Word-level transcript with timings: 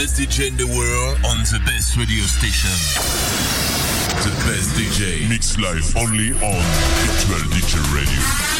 best 0.00 0.16
DJ 0.16 0.48
in 0.48 0.56
the 0.56 0.64
world 0.64 1.18
on 1.26 1.36
the 1.52 1.60
best 1.66 1.94
radio 1.94 2.24
station. 2.24 2.70
The 4.24 4.32
best 4.48 4.70
DJ. 4.74 5.28
Mix 5.28 5.58
live 5.58 5.94
only 5.94 6.30
on 6.30 6.62
Virtual 7.04 7.40
DJ 7.50 7.76
Radio. 7.94 8.59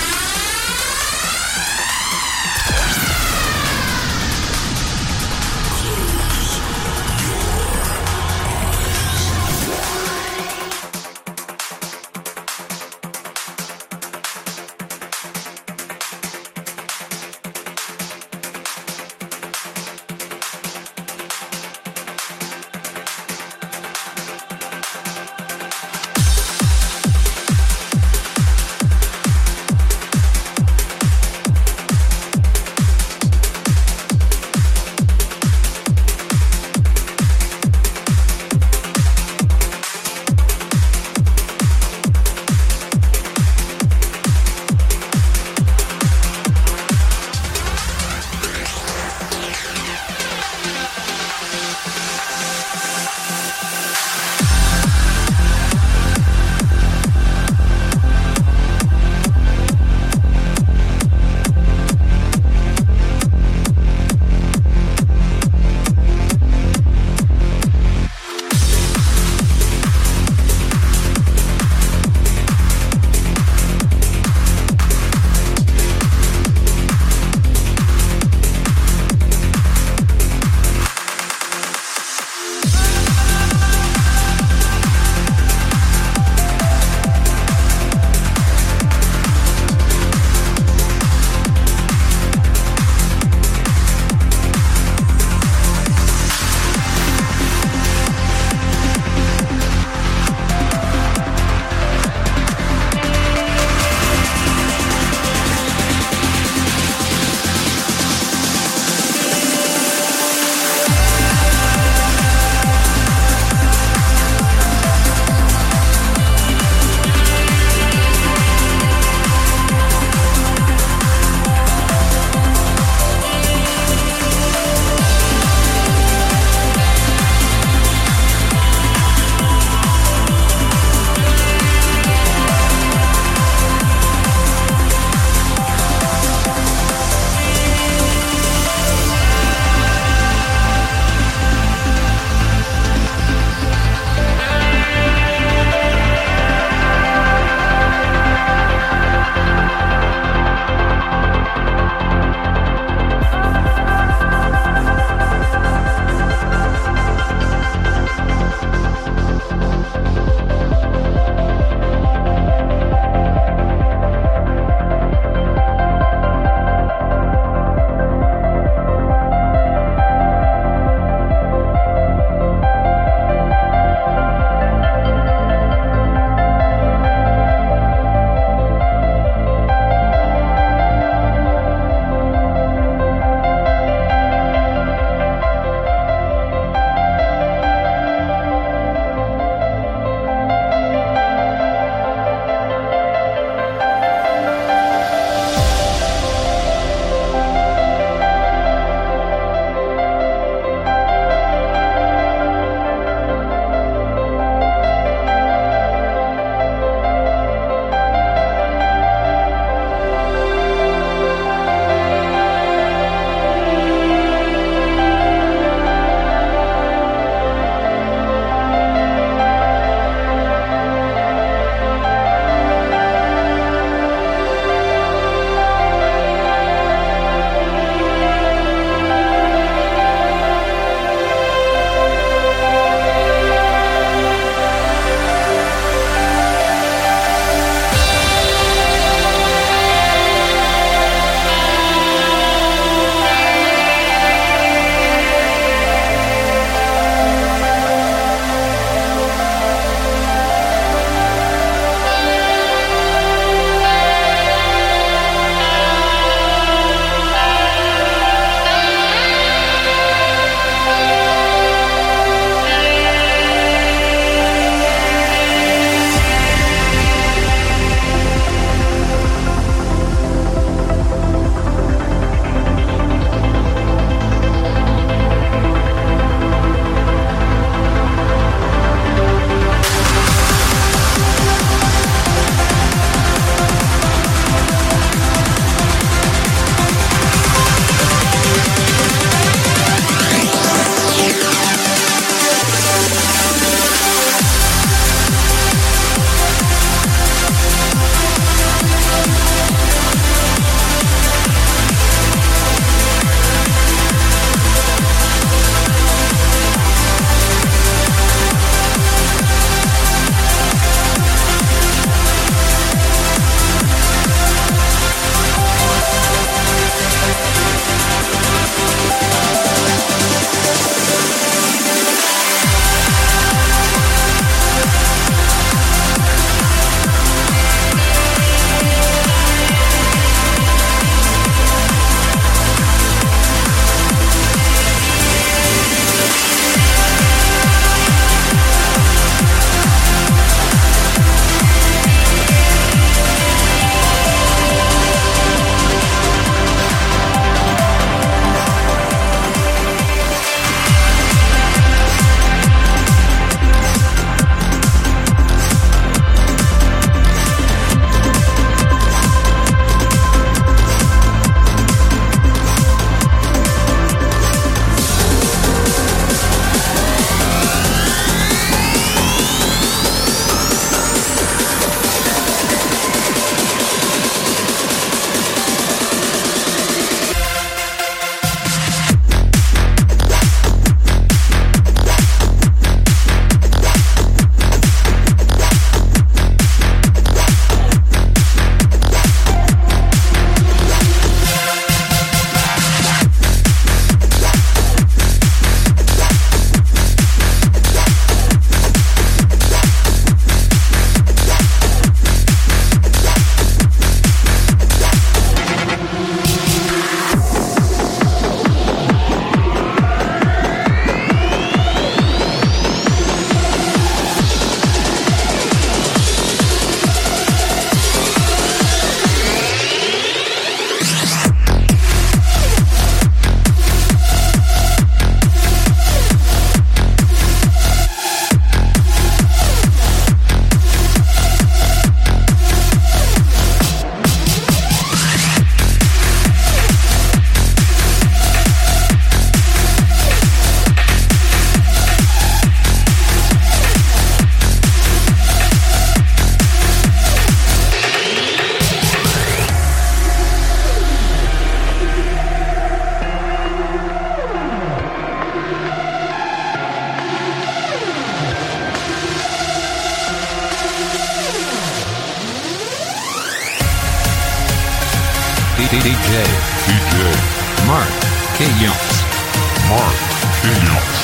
Mark. 469.90 470.14
K-Yumps. 470.62 471.19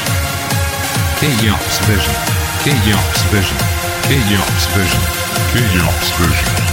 K-Yumps 1.21 1.79
Vision. 1.87 2.15
K-Yumps 2.65 3.23
Vision. 3.31 3.59
K-Yumps 4.03 4.67
Vision. 4.75 5.03
K-Yumps 5.53 6.11
Vision. 6.19 6.66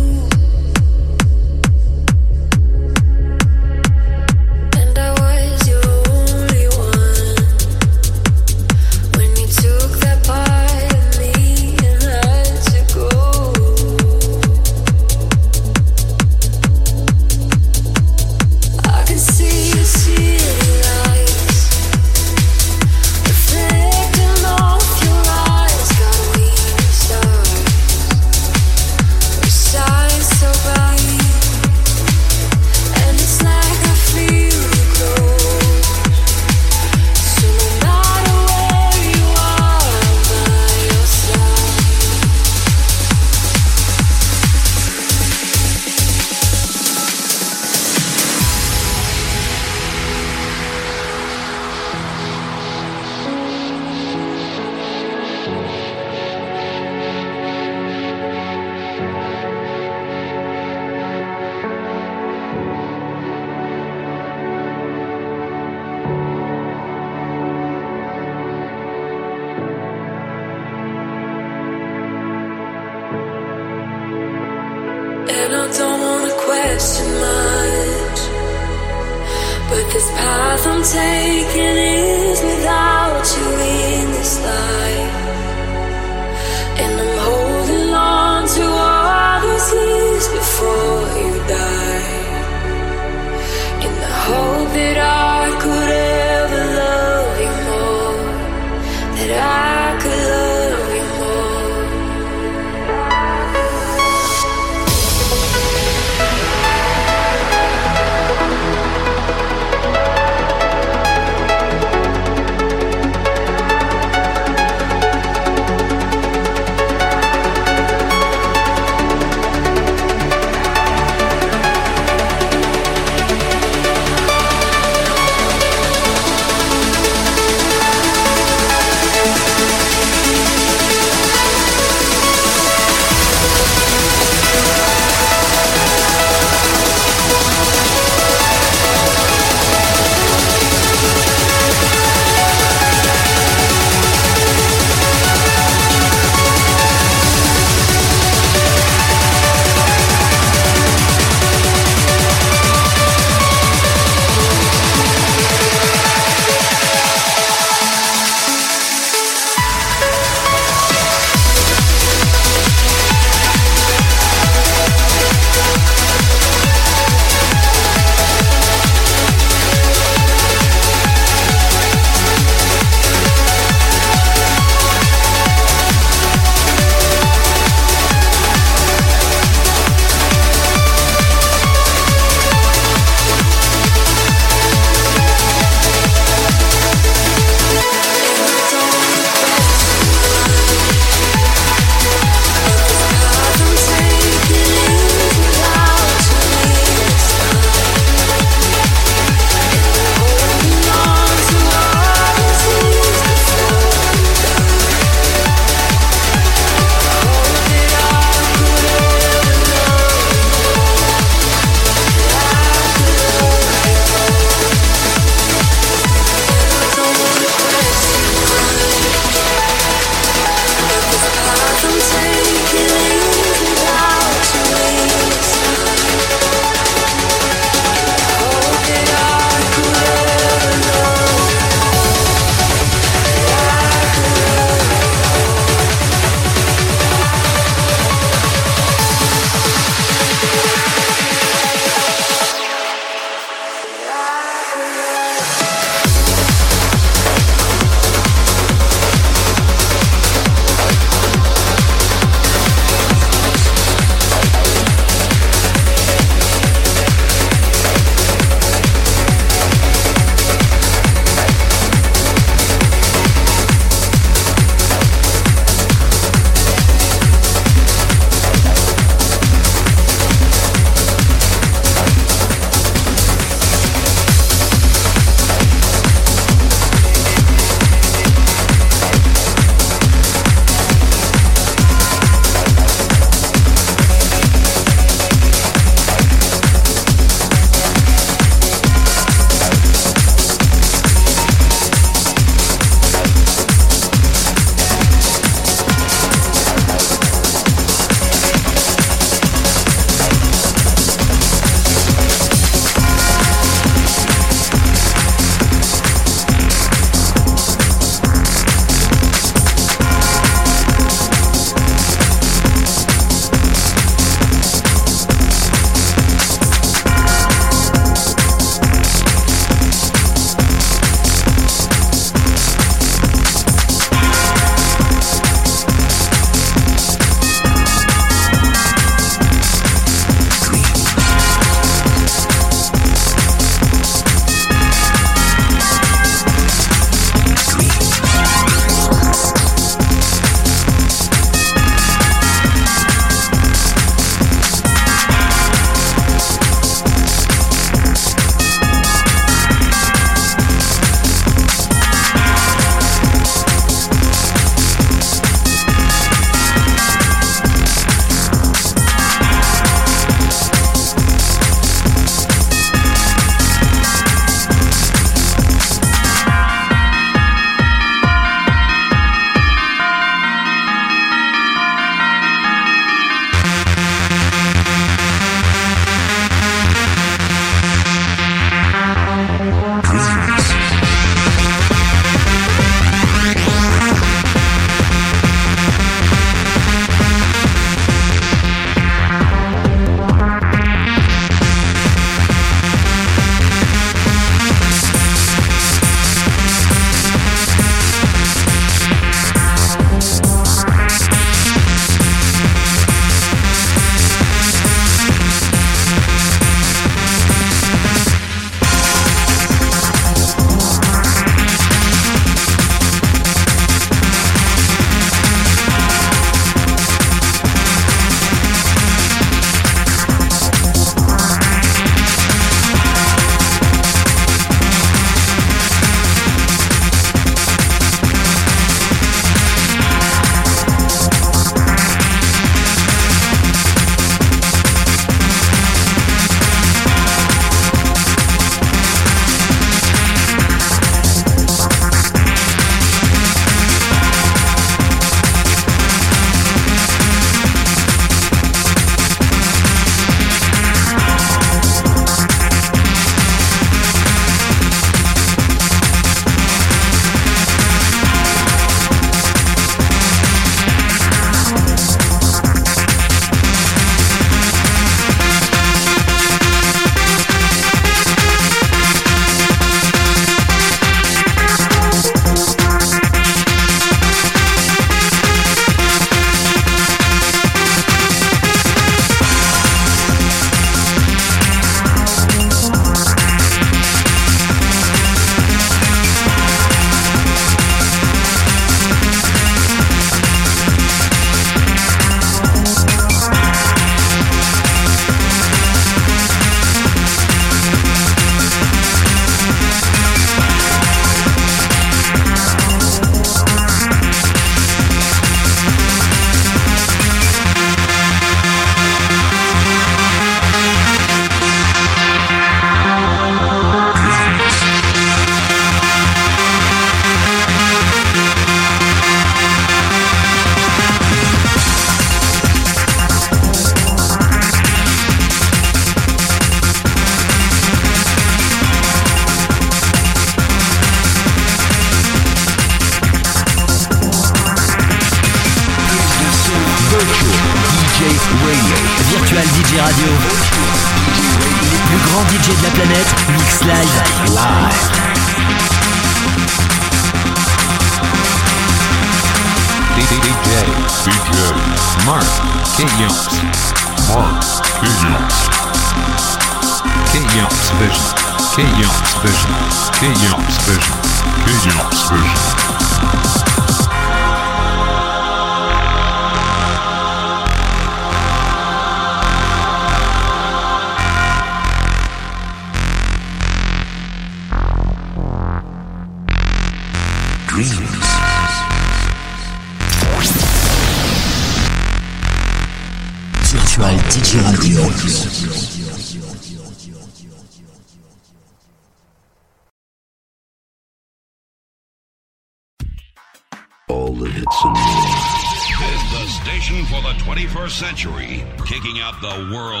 The 599.41 599.73
world's 599.73 600.00